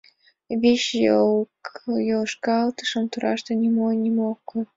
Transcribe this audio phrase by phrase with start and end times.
[0.61, 4.63] Вич йолтошкалтыш торашке нимо-нимо ок кой.